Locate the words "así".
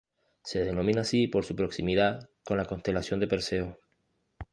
1.01-1.27